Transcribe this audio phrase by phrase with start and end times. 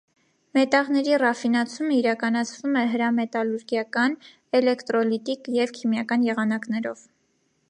[0.57, 4.19] Մետաղների ռաֆինացումը իրականացվում է հրամետալուրգիական,
[4.61, 7.11] էլեկտրոլիտիկ և քիմիական եղանակներով։